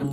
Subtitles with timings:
[0.00, 0.04] こ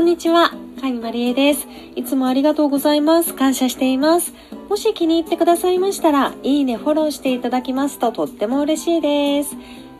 [0.00, 0.50] んにちは、
[0.80, 1.68] かいまりえです。
[1.94, 3.36] いつもありがとうございます。
[3.36, 4.34] 感謝しています。
[4.68, 9.54] もし気に入ってくださいましたら、いいね、フォローしていただきますととっても嬉しいです。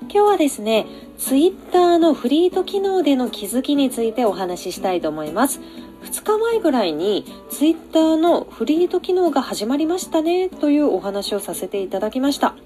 [0.08, 0.86] 今日はですね、
[1.18, 5.60] Twitter のフリート機能での気づきについてお話ししたいと思います。
[6.02, 12.56] 2日前ぐらいに Twitter のフリート機能が始まりましたねというお話をさせていただきました。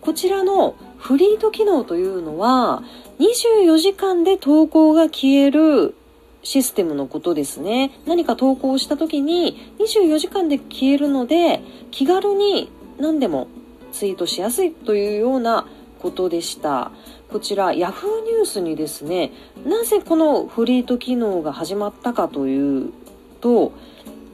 [0.00, 0.74] こちらの
[1.04, 2.82] フリート機能というのは
[3.18, 5.94] 24時間で投稿が消える
[6.42, 7.90] システムのことですね。
[8.06, 13.48] 何か投稿した時に24時間で消えるので気軽に何でも
[13.92, 15.66] ツイートしやすいというような
[15.98, 16.90] ことでした。
[17.30, 19.30] こちら Yahoo ニュースにですね、
[19.66, 22.92] なぜこのフリート機能が始まったかという
[23.42, 23.72] と、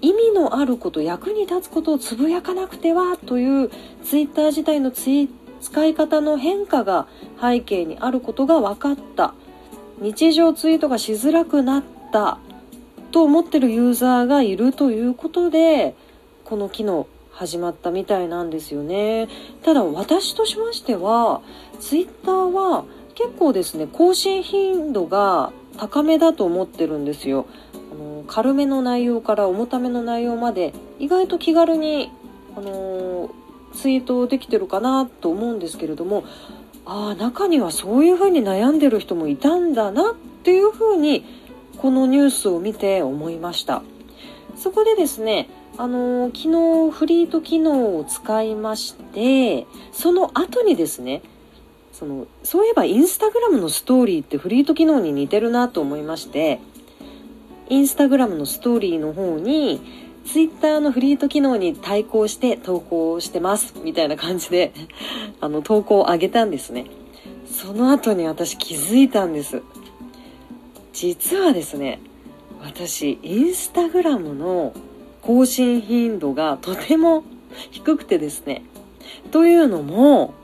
[0.03, 3.71] 意味のあること、役に立つことをつぶやかなくてはという
[4.05, 5.29] ツイッター自体のツイー
[5.61, 7.07] 使い方の変化が
[7.41, 9.35] 背景にあることが分かった。
[10.01, 12.39] 日常ツイートがしづらくなった
[13.13, 15.95] と思ってるユーザーがいるということで、
[16.45, 19.29] この機能始まったみたいなんですよね。
[19.63, 21.43] ただ私としましては、
[21.79, 27.47] ツイッターは結構ですね、更新頻度が高めだと思ってるんですよ。
[27.93, 32.11] あの軽めの内容から重ための内容まで意外と気軽に、
[32.57, 33.31] あの
[33.75, 36.25] ツイートできてるかなと思うんですけれども、
[36.87, 41.25] ああ、中にはそういうふうに悩んでる人もいたんだなっていうふうに、
[41.79, 43.83] このニュースを見て思いました。
[44.57, 45.49] そこでですね、
[45.81, 51.23] あの昨日フリート機能を使いましてその後にですね
[51.93, 56.61] そのそういえばインスタグラムのストーリーってフリート機能に似てるなと思いまして
[57.71, 59.81] インスタグラムのストーリーの方に
[60.27, 64.73] ツイッターのフリート機能に対抗して投稿してますみたいな感じで
[65.41, 66.87] あの投稿を上げたんですね
[67.47, 69.63] その後に私気づいたんです
[70.93, 72.01] 実はですね
[72.61, 74.75] 私インスタグラムの
[75.23, 77.25] 更新頻度がとても
[77.71, 78.63] 低くてですね。
[79.31, 80.35] というのも、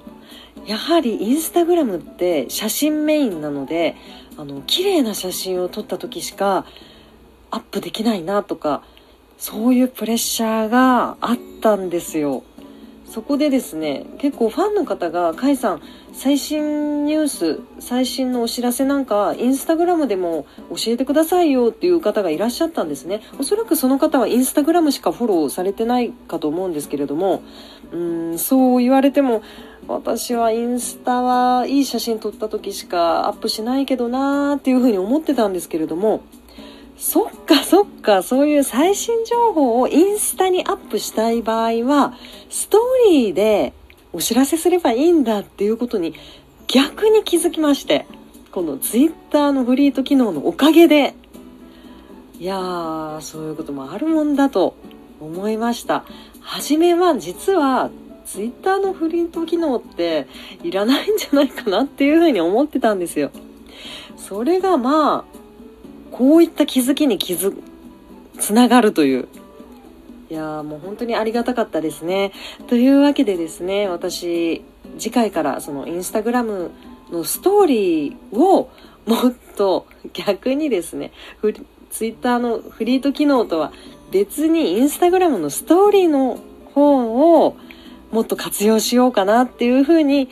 [0.66, 3.96] やはりインスタグラムって写真メインなので、
[4.36, 6.66] あの、綺麗な写真を撮った時しか
[7.50, 8.82] アップできないなとか、
[9.38, 12.42] そういうプレッシャーがあったんですよ。
[13.06, 15.80] そこでですね、結構ファンの方が、カイさん、
[16.12, 23.22] 最新ニュース、最新のお知らせなんか、インスタグラムでも教えてくださいよっていう方がいらっしゃったんですね。
[23.38, 27.42] おそらくその方はインスタグラムしかフォローされてないかと思うんですけれども、
[27.92, 29.42] うん、そう言われても、
[29.86, 36.22] 私はインスタはいい写真撮った時しかアップしないけどなーっていうふうに思ってたんですけれども、
[36.98, 42.14] そっかそっか、そういう最新情報をインスタにアップしたい場合は、
[42.48, 43.72] ストーリーで
[44.12, 46.14] お知らせすればいいんだっていうことに
[46.68, 48.06] 逆に気づきまして、
[48.52, 51.14] このツイッターのフリート機能のおかげで、
[52.38, 54.76] いやー、そういうこともあるもんだと
[55.20, 56.04] 思いました。
[56.40, 57.90] はじめは実は
[58.24, 60.28] ツイッターのフリート機能って
[60.62, 63.32] いらないんじゃないかなっていうふうに思ってたんですよ。
[64.16, 65.24] それがまあ、
[66.12, 67.56] こういった気づきに気づ、
[68.38, 69.28] つながるという。
[70.28, 72.32] いやもう本当にありがたかったですね。
[72.66, 74.64] というわけでですね、私、
[74.98, 76.72] 次回からそのインスタグラム
[77.12, 78.70] のストーリーを
[79.06, 81.12] もっと逆にですね、
[81.90, 83.72] ツイッターのフリート機能とは
[84.10, 86.38] 別にインスタグラムのストーリーの
[86.74, 87.56] 方を
[88.10, 90.28] もっと活用しようかなっていうふうに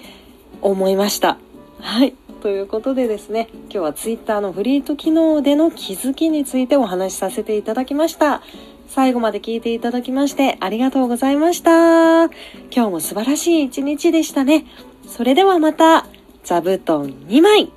[0.61, 1.39] 思いました。
[1.81, 2.15] はい。
[2.45, 8.43] ということでですね、今日は Twitter のフリート機能での気づきについてお話しさせていただきました。
[8.87, 12.25] 最後まで聞いていただきましてありがとうございました。
[12.25, 12.31] 今
[12.71, 14.67] 日も素晴らしい一日でしたね。
[15.09, 16.05] それではまた、
[16.43, 17.73] 座布団2枚。